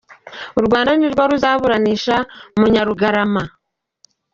[0.59, 2.15] U Rwanda ni rwo ruzaburanisha
[2.59, 3.43] Munyarugarama